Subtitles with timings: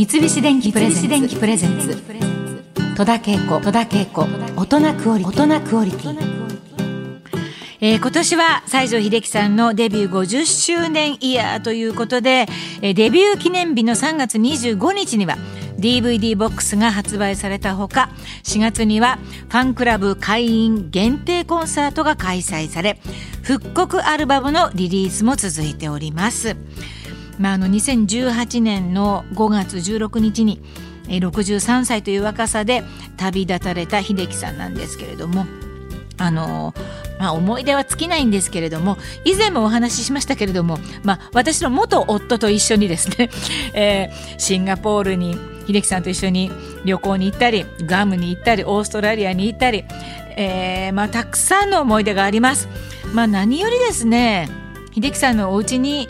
[0.00, 0.90] 三菱電機プレ
[1.58, 1.94] ゼンツ。
[2.96, 3.60] 戸田恵子。
[4.56, 6.18] 大人クオリティ。
[7.82, 12.46] えー、今年は西城秀樹さんのデビュー50周年イヤーということで、
[12.80, 15.36] えー、デビュー記念日の3月25日には
[15.78, 18.08] DVD ボックスが発売されたほか
[18.44, 19.18] 4月には
[19.50, 22.98] ファンクラブ会員限定コンサートが開催され
[23.42, 26.56] 復刻アルバムのリリースも続いております。
[27.40, 30.62] まあ、あの2018年の5月16日に
[31.06, 32.84] 63歳という若さで
[33.16, 35.46] 旅立たれた秀樹さんなんですけれども
[36.18, 36.74] あの
[37.18, 43.30] まあ、思い出は尽きないんですけれども以前もお話ししましたけれども、まあ、私の元夫と一緒にですね、
[43.74, 45.36] えー、シンガポールに
[45.66, 46.50] 秀樹さんと一緒に
[46.84, 49.84] 旅行に行ったりガムに行ったりオーストラリアに行ったり、
[50.36, 52.68] えーまあ、たくさんの思い出があります。
[53.12, 54.48] まあ、何よりですね
[54.94, 56.08] 秀樹さんのお家に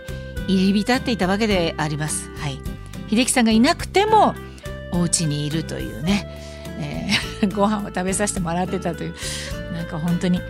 [0.54, 2.30] 入り浸っていたわけであります。
[2.36, 2.60] はい、
[3.08, 4.34] 秀樹さんがいなくても
[4.92, 6.26] お家にいるというね、
[7.42, 9.14] えー、 ご飯を食べさせてもらってたという
[9.72, 10.40] なんか本当に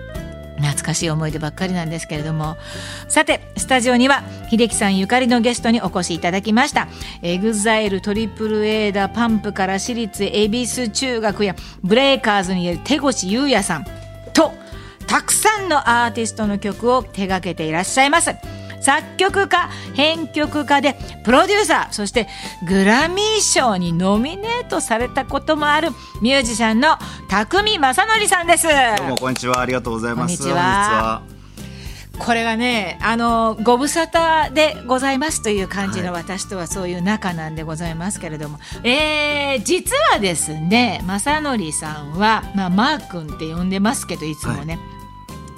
[0.60, 2.56] 懐かしい思い出ばっかりなんですけれども。
[3.08, 6.88] さてスタジオには秀樹さんゆかりのゲストにお越しいただきました。
[7.22, 13.84] エグザイルトリプル a だパンプから私立恵比寿中学やブレイカーズにいる手越優也さん
[14.32, 14.52] と
[15.06, 18.59] たくさんのアーティストの曲を手掛けていらっしゃいます。
[18.80, 22.28] 作曲家編曲家でプロデューサーそして
[22.66, 25.90] グラミー賞にノミネートされたこともある
[26.22, 26.96] ミュージシャンの
[27.28, 28.66] 匠正則さんです。
[28.98, 29.60] どうもこんにちは。
[29.60, 30.38] ありがとうございます。
[30.38, 31.22] こんにちは
[32.18, 44.99] これがねあのご無沙汰でございますという感じの私とはそういう仲なんでございますけれども、はい、えー、実はですね正則さんは、まあ、マー君って呼んでますけどいつもね、はい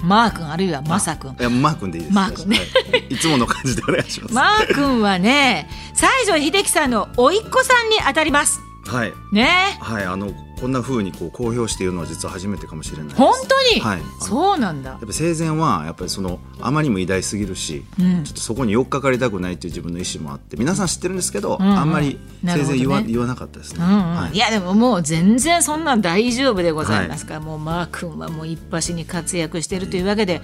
[0.03, 1.31] マー君あるいはマサ君。
[1.39, 2.15] いやマー君でいいです。
[2.15, 2.57] マー君ね、
[2.91, 4.33] はい、いつもの感じでお願いします。
[4.35, 8.59] マー君はね 西城秀樹さんの甥っ子さんに当たります。
[8.85, 9.13] はい。
[9.31, 9.77] ね。
[9.79, 14.91] はいあのこんなふうにこう公表しているのは実は初めてかもしれない本当に、はい、そうなんだ。
[14.91, 24.15] やっぱ生前はやっぱりそのあまりにも偉大すぎるし、うん、ちょっとそこに寄っかかりたくないという自分の意思もあって皆さん知ってるんですけど、うんうん、あんまり生前言わね、言わなかったですね、うんうん。
[24.15, 30.41] はい、いやでももう全然そんな大丈夫でございますから、はい、もうマー君はもう一発に活躍しているというわけで。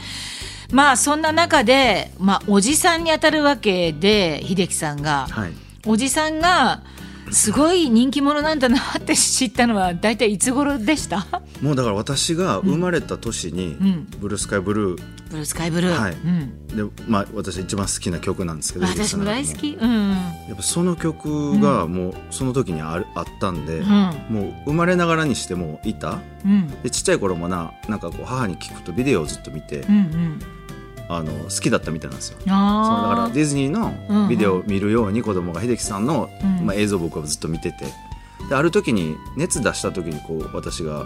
[0.72, 5.54] まあそんな中で、まあ、おじさんに当たるわけで秀樹さんが、はい、
[5.88, 6.84] おじさんが
[7.32, 11.28] すごい人気者なんだなって知ったのは大体いつ頃でした？
[11.62, 13.78] もうだから私が生まれた年に
[14.20, 20.16] 「ブルースカイブルー」ブルースカイブルー、はい、うん、でまあ私一番好きな曲なんですけど私も大好き、うん、や
[20.54, 23.88] っぱその曲がもうその時にああったんで、うん、
[24.30, 30.40] もう生まれながらにしてもいた、うん、でちっちゃい頃もななんかこう母に聞くとビデオをずっと見て、うんうん
[31.10, 32.38] あの好きだったみたいなんですよ。
[32.40, 37.86] そだからディズニーのビデオを見るように子供が秀樹さんの、うん、まあ、映像を僕はずっと見てて。
[38.48, 41.06] である時に熱出した時にこう私が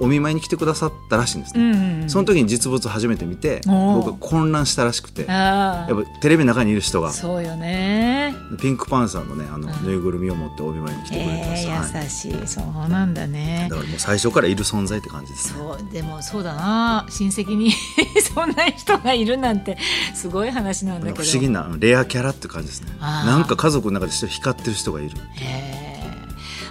[0.00, 7.12] お見舞いに来てくださったらしいんですね、うんうん、その時に実物初めて見て僕は混乱したらしくてやっぱテレビの中にいる人が。
[7.12, 8.34] そうよね。
[8.60, 13.68] ピンクパンサーのねあのぬいぐるみを持ってお見舞いに来てくれてました、えー、優しい、はい、そうなんだね。
[13.70, 17.06] だからもう最初からいる存在って感じです、ね、そうでもそうだな。
[17.10, 17.72] 親戚に
[18.34, 19.76] そんな人がいるなんて
[20.14, 21.22] すごい話なんだけど。
[21.22, 22.88] 不思議なレアキャラって感じですね。
[23.00, 25.10] なんか家族の中で光ってる人がいる。
[25.34, 25.77] へえ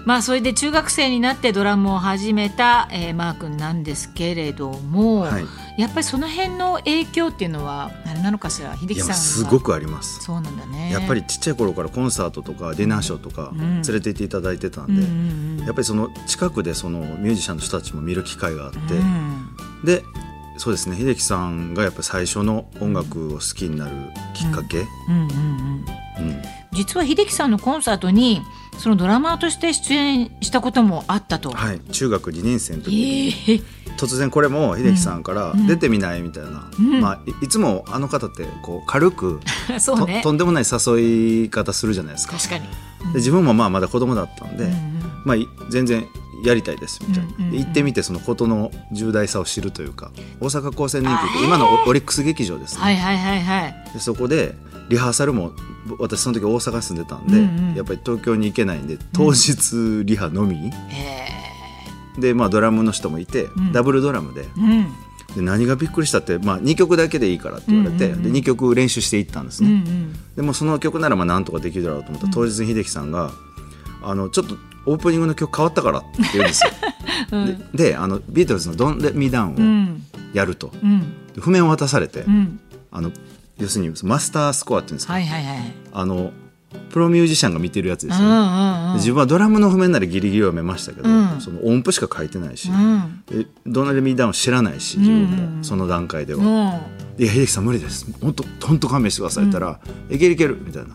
[0.08, 5.46] まあそれで中学生になってドラムを始めた、えー、マー君なんですけれども、はい、
[5.78, 8.74] やっぱりその辺の影響っていうのはあれなのかしら？
[8.78, 10.24] 秀樹さんすごくあります。
[10.24, 10.94] そうなんだね。
[10.94, 19.50] やっぱりちっちゃい頃からコンサートとかディナーショーとか連れて行っていただいてたんで、うんやっぱりその近くでそのミュージシャンの人たちも見る機会があって、うん、
[19.84, 20.02] で
[20.56, 23.92] そうですね秀樹さんがやっぱり最初の音楽を好きになる
[24.34, 24.86] きっかけ？
[26.72, 28.42] 実は秀樹さんのコンサートに
[28.78, 31.52] そのドラマーとして出演したこともあったと。
[31.52, 33.64] はい、中学2年生の時に、えー、
[33.98, 39.40] 突然これも秀樹さんから出てみないみたいな、うん、まあ、いつもあの方ってこう軽く
[40.08, 42.38] ね、とんでもない誘い方するじゃないですか。
[42.38, 42.66] 確かに、
[43.14, 45.38] う自分もまあまだ子供だったんで、うんうん、まあ、
[45.70, 46.08] 全然
[46.44, 54.56] やりたいですみたいな、うんうんうん、で行ってみてそのことの重大さを知るというか大阪高専年級って今のオリックス劇場ですね、はいはいはいはい、でそこで
[54.90, 55.52] リハーサルも
[56.00, 60.72] 私その時大阪住んでたんで、うんうん、やっぱり東京に行けないんで当日リハのみ、
[62.16, 64.46] うん、でまあドラムの人もいて、うん、ダブルドラムで。
[64.58, 64.94] うん。
[65.36, 73.32] で何がびっくりしたって、まあ、2曲だけでいいからって言われて、うんうんうん、で2曲練習していったんですね、うんうん、でもその曲ならまあなんとかできるだろうと思ったら、当日に秀樹さんが
[74.02, 74.56] あのちょっと
[74.86, 76.72] オープニングの曲変わったからって言うんですよ、
[77.34, 79.54] うん、であのビートルズの「Don't Let Me Down」
[79.94, 79.98] を
[80.34, 82.26] やると、うん、譜面を渡されて、
[82.92, 83.12] あの
[83.60, 86.32] 要するにマスタースコアっていうんですか、はいはいはい、あの
[86.90, 93.24] プロミュージシャンが見てるやつですよね、うんうんうん、自分はドラムの譜面ならギリギリはめましたけど、うん、その音符しか書いてないし、うん、
[93.66, 95.24] ドナルミーダウン知らないし自分
[95.58, 96.40] もその段階では。
[96.40, 98.06] うん、いや秀樹さん無理です。
[98.22, 99.80] 本当本当勘弁してください言ったら
[100.12, 100.90] 「いけるいける」みたいな。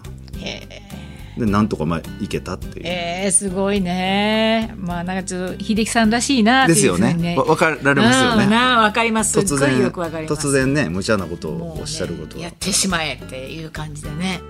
[1.39, 2.87] でなんとかまあいけたっていう。
[2.87, 4.75] えー、すごいね。
[4.77, 7.37] まあなんかちょっと秀樹さんらしいなっていうふうに、ね、ですよね。
[7.37, 9.39] わかられますよね、わかります。
[9.39, 10.47] 突然よくわかります。
[10.47, 14.41] 突然ね無茶なことをおっしゃること、ね、やってしまえっていう感じでね。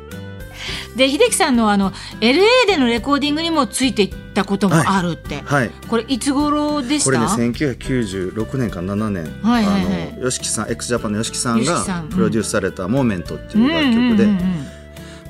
[0.96, 1.90] で秀樹さんのあの
[2.20, 7.04] LA でのレコーディングにもついていったこともあるって、はい、はい、これいつ頃でした？
[7.04, 14.24] これね1996年か7年、はいはいはい、あの YOSHIKI さん x ジャパンの YOSHIKI さんがプロデュースされた「モーメントっていう楽曲で。
[14.24, 14.81] うんうんうんうん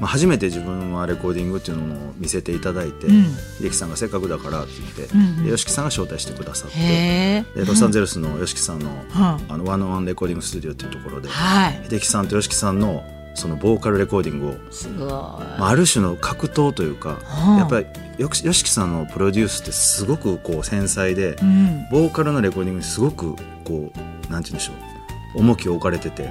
[0.02, 3.24] まあ、初めて自分はレコーディングっていうのを見せていただいて、うん、
[3.60, 13.04] 秀樹さんがせっかくだからって言って、うんうん、さんが招待してくださってでロサンゼルスの YOSHIKI さんの,、あのワンオンワンレコーディングスタジオっていうところで、はい、秀樹さんと YOSHIKI さんの
[13.36, 17.20] そのボーカルレコーディングをすごい、まあ、ある種の格闘というか、
[17.56, 17.86] やっぱり
[18.18, 24.91] YOSHIKI さんのプロデュースってすごくこう繊細で、うん、ボーカルのレコーディングにすごくこうなんて言うんでしょう
[25.34, 26.30] 重きを置かれてて。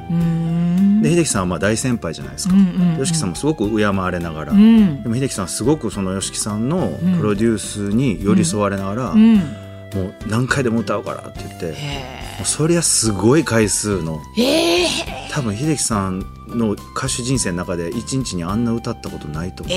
[1.02, 2.54] で秀樹さんはまあ大先輩じゃないですか。
[2.54, 11.72] YOSHIKI、さんもすごく敬われながら、うん、でも秀樹さんはすごくその YOSHIKI さんのプロデュースに寄り添われながら、うん、もう何回でも歌うからって言って、も
[12.44, 14.22] うそりゃすごい回数の、
[15.32, 19.76] 多分秀樹さんの歌手人生の中で一日にあんな歌ったことないと思う、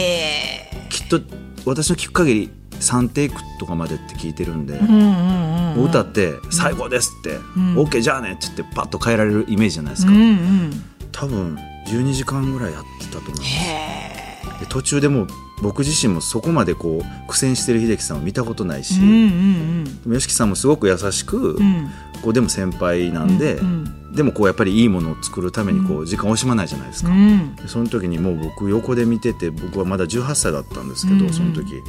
[0.91, 1.21] きっと
[1.65, 2.51] 私の聞く限り
[2.81, 14.61] 3テイクとかまでって聞いてるんで、もう歌って「最高です」って「うん、OK じゃあね」って言ってパッと変えられるイメージじゃないですか、うんうん、多分12時間ぐらいやってたと思います。
[14.61, 15.27] で途中でも
[15.65, 21.91] 僕自身もそこまでこう苦戦してる秀樹さんを見たことないし、うんうんさんもすごく優しく、うん、
[22.23, 23.71] こうでも先輩なんで、うんう
[24.11, 31.83] ん、でもこうやっぱりいいものを作るためにこう時間を惜しまないじゃないですか、うん、その時にもう僕横で見てて僕はまだ18歳だったんですけど、うんうん、その時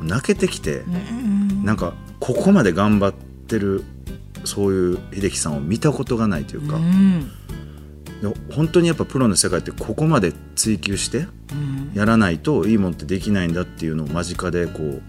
[0.00, 3.84] 泣けてきて、うん、なんかここまで頑張ってる
[4.44, 7.30] そういう秀樹さんを見たことがないというか、うん、
[8.54, 11.26] 本当にやっぱプロの世界ってここまで追求して
[11.94, 15.02] やらないといいもんってできないんだっていうのを間近でこう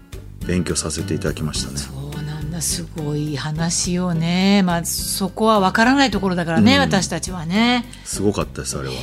[0.46, 1.78] 勉強させていただきましたね。
[1.78, 2.60] そうなんだ。
[2.60, 7.84] すごい話をね、まあ、そこは分からないところだからね、うん、私たちはね。
[8.04, 8.94] すごかったですあれは。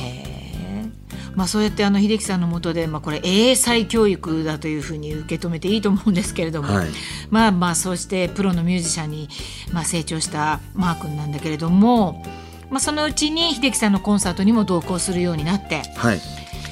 [1.38, 6.88] まあ、そうやってあの秀樹さんのもとで、まあ、これ英才教育だというふうに受け止めていいと思うんですけれども、はい、
[7.30, 9.28] まあまあそうしてプロのミュージシャンに、
[9.72, 12.24] まあ、成長したマー君なんだけれども、
[12.70, 16.20] まあ、そのうちに秀樹さんのコンサートにも同行するようになって、はい、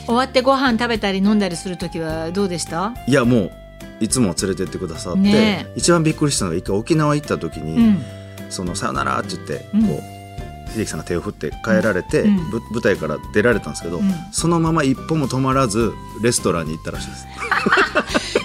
[0.06, 2.94] 終わってご飯食べたり飲んだりする時はどうでした？
[3.06, 3.52] いやもう
[4.00, 8.04] いつも連れてってくださって、ね、一番びっくりしたのが一回沖縄行った時に「うん、
[8.50, 10.16] そのさよなら」って言ってこう、うん
[10.74, 12.36] 秀樹さんが手を振って帰られて、うん、
[12.72, 15.92] 舞台から出られたんですけど、うん、そのまま一歩も止まらず
[16.22, 17.26] レストランに行ったらしいです。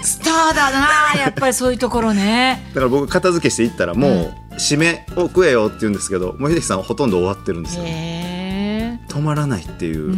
[0.02, 2.62] スターだなやっぱりそういうところね。
[2.68, 10.16] だから僕片付けして行ったらもう締めを食えよって言うんですけどもう秀樹さんはほとんど終わってるんですよ、止まらないっていう、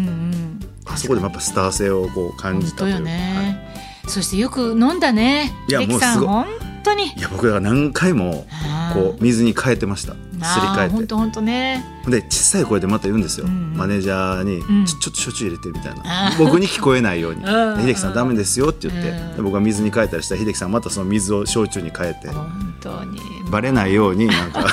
[0.97, 3.59] そこでもやっぱスター性をこう感じたというね、
[4.05, 6.27] はい、そしてよく飲んだね秀樹さん。
[6.27, 6.47] 本
[6.85, 7.07] 当に。
[7.07, 8.47] いや僕は何回も
[8.93, 10.13] こう水に変えてました。
[10.13, 10.19] す
[10.61, 10.95] り替えて。
[10.95, 11.85] 本当本当ね。
[12.07, 16.33] で小さい声でまた言うんですよ、うん、マネージャーに、うん、ちょちょっと焼酎入れてみたいな。
[16.39, 17.41] 僕に聞こえないように
[17.83, 19.11] 「秀樹さんダメですよ」って言って。
[19.11, 22.29] で僕が水に変えたりしたら秀樹さんまたその水を焼酎に変えて。
[22.29, 23.21] 本当に。
[23.51, 24.67] バレないようになんか。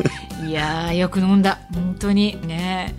[0.46, 1.58] いやよく飲んだ。
[1.74, 2.38] 本当に。
[2.46, 2.94] ね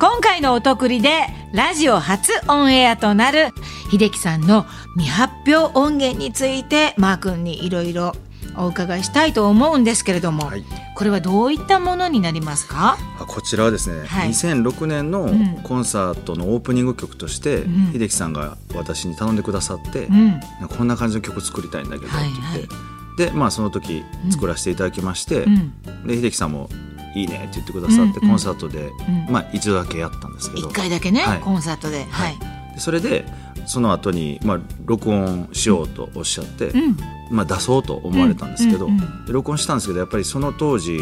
[0.00, 3.48] 今回のお得りでラジオ初オンエアとなる
[3.90, 4.64] 秀樹さんの
[4.94, 8.14] 未発表音源についてマー君にいろいろ
[8.56, 10.64] お伺いしたいと思うんですけれども、はい、
[10.96, 12.96] これはどういったものになりますか？
[13.28, 15.28] こちらはですね、はい、2006年の
[15.64, 20.40] コンサートのオープニング曲として、うん、秀樹さんが私に頼んでくださって、うん、
[20.78, 22.68] こんな感じの曲作りたいんだけどって言って、はいはい、
[23.18, 26.70] でまあその時作らせていただきまして、うん、で秀樹さんも
[27.14, 28.90] いいねって言ってくださって、コンサートで、
[29.28, 30.68] まあ一度だけやったんですけど。
[30.68, 32.38] 1回だけね、はい、コンサートで、はい、
[32.76, 33.24] それで
[33.66, 36.96] その後にまあ録音しようとおっしゃって、うん、
[37.30, 40.98] まあ出そうと思われたんですけど、うんうん、録音したんですけどやっぱりその当時、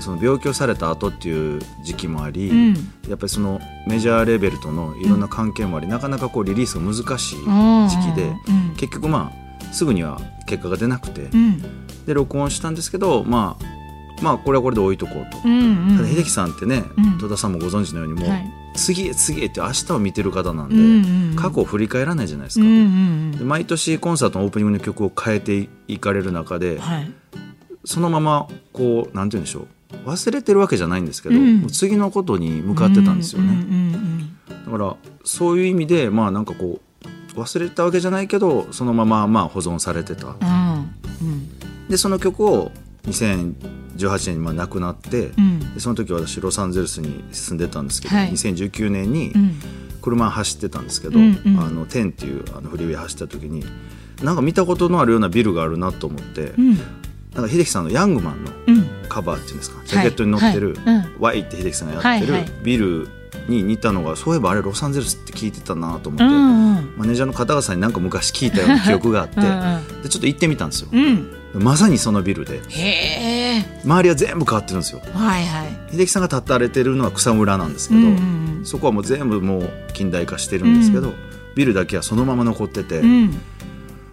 [0.00, 2.74] その病気をされた後っていう時期もあり、
[3.08, 8.34] やっぱりそのメジャーレベルとのいろんな関係もあり、なかなかこうリリースが難しい時期で、
[8.76, 11.28] 結局まあすぐには結果が出なくて、
[12.06, 13.73] で録音したんですけどまあ
[14.24, 16.82] まあこれはこれで置いとこうと、うんうん、ただ秀樹さんってね、
[17.20, 27.12] 戸田さんもご存知のようにもう、はい、次へ次へって明日を見てる方なんで、うんうん、過去を振り返らないじゃないですか、うんうん、で毎年コンサートのオープニングの曲を変えていかれる中で、はい、
[27.84, 29.66] そのままこうなんて言うんでしょう。
[30.06, 33.64] 忘れてるわけじゃないんですけど、うん、次のことに向かってたんですよね、
[34.64, 36.80] だからそういう意味でまあなんかこ
[37.36, 40.94] う忘れたわけじゃないけどそのまままあ保存されてた、うん。
[41.20, 42.72] うん、でその曲を
[43.06, 49.32] 2018年にまあ亡くなって、うん、でその時私ロサンゼルスに住んでたんですけど、はい、2019年に
[50.00, 53.64] 車走ってたんですけど、うんうん、あのテンっていうあのフリーウェイ走った時に
[54.22, 58.50] なんか見たことのあるようなビルがあるなと思って、うん、なんか秀樹さんのヤングマンの
[59.08, 63.08] カバーっていうんですか、ジャケットに載ってる、はい、Y って秀樹さんがやってるビル
[63.48, 72.62] に似たのがそういえばあれロサンゼルスって聞いてたなと思って、うんうん、マネージャーの方々になんか昔聞いたような記憶があってうん、でちょっと行ってみたんですよ、うん、まさにそのビルで。
[73.84, 81.12] 周りは全部変わってるんですよ、はいはい、秀樹さんが立たれてるのは草むらなんですけど、うんうん、そこはもう全部もう近代化してるんですけど、
[81.54, 83.02] ビルだけはそのまま残ってて、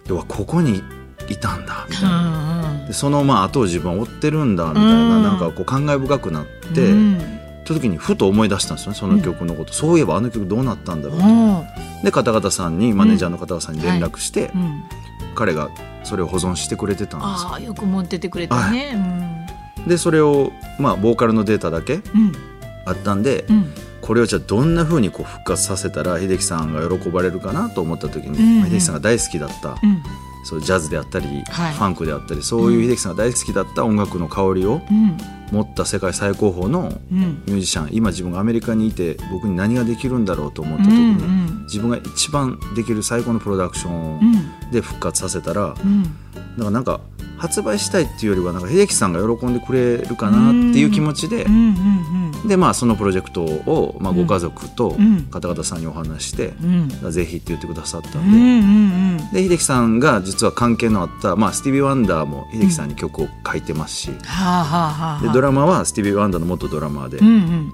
[0.04, 0.82] ではここに
[1.28, 7.41] いたんだみたいな、でそのまあ後を自分は追ってるんだみたいな,、なんかこう感慨深くなって。
[7.72, 14.62] た時にふと思い出したんですよねその曲のこと、うん、そういえばあの曲どうなったんだろうと、うん、で方々さんにマネージャーの方々さんに連絡して、うん。
[14.62, 14.72] はい、
[15.34, 15.70] 彼が
[16.04, 18.94] それを保存してくれてたんですあよく持っててくれたね、
[19.76, 22.00] はい、でそれをまあボーカルのデータだけ
[22.84, 23.44] あったんで、
[24.00, 29.76] これをじゃあどんなふうにこう復活させたら秀樹さんが喜ばれるかなと思った時に、うんうん、秀樹さんが大好きだった、
[30.44, 34.82] そうジャズであったり、はい、ファンクであったりそういう秀樹さんが大好きだった音楽の香りを
[35.52, 46.16] 持った世界最高峰のミュージシャン、今自分がアメリカにいて僕に何ができるんだろうと思った時に、うんうん、自分が一番できる最高のプロダクションで復活させたら、うん、だか
[46.56, 47.00] らなんか
[47.38, 51.44] 発売したいっていうよりはなんか秀樹さんが喜んでくれるかなっていう気持ちで、
[52.46, 54.96] でまあそのプロジェクトを、まあ、ご家族と
[55.30, 56.48] 方々さんにお話して、
[57.02, 67.18] うん、ぜひって言ってくださったんで,、で秀樹さんが実は関係のあった、まあ、スティービー・ワンダーも秀樹さんに曲を書いてますし、でドラマはスティービー・ワンダーの元ドラマーで。
[67.18, 67.72] うんうん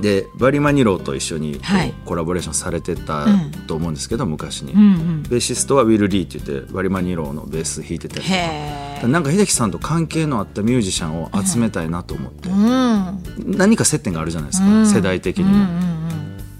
[0.00, 1.60] でバリー・マニローと一緒に
[2.04, 3.26] コラボレーションされてた
[3.66, 9.08] と思うんですけど、昔に、うんうん、ベーシストはウィル・リーって言ってバリー・マニローのベース弾いてたりとか。
[9.08, 13.22] なんか秀樹さんと関係のあったミュージシャンを集めたいなと思って、うん、
[13.56, 15.50] 何か接点があるじゃないですか、うん、世代的にも。
[15.50, 16.00] うんうんうん。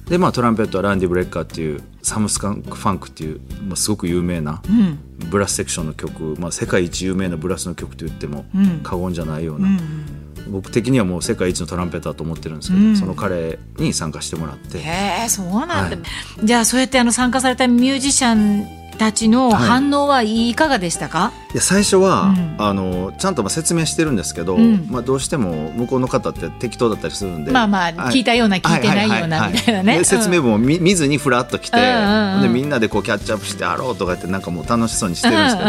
[0.06, 4.60] でまあ、トランペットはランディ・ブレッカーっていう Some Skunk Funk っていう、まあ、すごく有名な
[5.30, 8.44] ブラスセクションの曲、まあ、世界一有名なブラスの曲と言っても
[8.82, 9.68] 過言じゃないような、
[10.48, 14.78] 僕的にはもう世界一のトランペッターと思ってるんですけど、うん、その彼に参加してもらって。
[14.78, 15.98] へえそうなんだ、はい、
[16.44, 27.50] じゃあそうやってあの参加されたミュージシャンたちの反応はいかがでしたか、はい、いや最初は、うん、あのちゃんとまあ説明してるんですけど、うん、まあ、どうしても向こうの方って適当だったりするんで。
[27.50, 30.04] まあまあ聞いたような、聞いてないようなみたいなね。
[30.04, 35.68] 説明文を見見ずにふらっと来て、うん、でみんなでこうキャッチアップしてあろうとかってなんかもう楽しそうにしてるんですけど、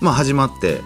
[0.00, 0.80] まあ始まって、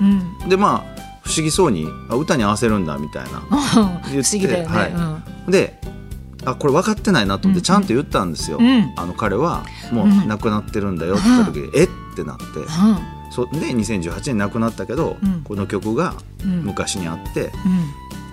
[0.48, 0.91] でまあ
[1.22, 3.40] 不思議そうにあ歌に合わせるんだみたいな。
[3.48, 5.80] 不思議だよね、はい、で
[6.44, 11.88] あこれ分かってないなと思ってちゃんと言ったんですよ、うん、あの彼はもう亡くなってるんだよって言った時に、うん、えっ？
[12.14, 12.66] てなって、うん、
[13.30, 16.14] そで2018年亡くなったけど、この曲が
[16.44, 17.50] 昔にあって、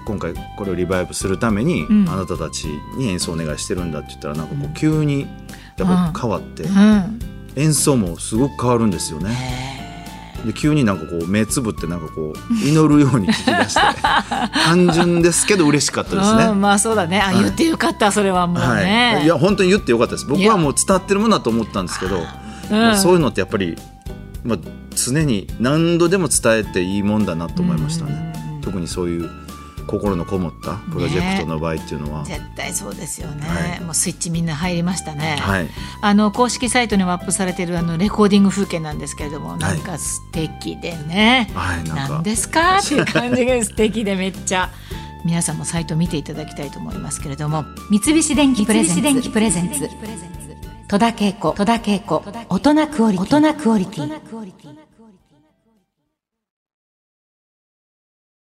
[0.05, 2.65] 今回これをリバイブするために、あなたたち
[2.97, 5.27] に演奏お願いしてるんだって言ったらなんかこう急に
[5.77, 6.65] やっぱ変わって、
[7.55, 9.88] 演奏もすごく変わるんですよね。
[10.45, 13.81] で急になんかこう目つぶってなんかこう祈るように聞き出して
[14.65, 17.19] 単純ですけど嬉しかったですね、うん、まあそうだね。
[17.19, 20.25] あ、はい、言ってよかったそれはもうね、はい、いや本当に言ってよかったです。
[20.25, 22.23] 僕はもう伝わってるものだと思ったんですけど、
[22.71, 23.75] うん、そういうのってやっぱり、
[24.43, 24.57] まあ、
[24.95, 29.29] 常に何度でも伝えていいもんだなと思いましたね、特にそういう
[29.89, 35.67] 心のこもったプロジェクトの場合っていうのは、ね、絶対そうですよね、はい、もうスイッチみんな入りましたね、はい、
[36.01, 42.79] あの公式サイトにもアップされてるあのレコーディング風景なんですけれどもなんか素敵でね、はい、なんですか？
[42.79, 44.69] っていう感じが素敵でめっちゃ。
[45.25, 47.65] 皆さんもサイト見ていただきたいと思いますけれども。
[47.91, 49.89] 三菱電機プレゼンツ。
[50.87, 51.53] 戸田恵子。
[51.53, 54.88] 大人クオリティ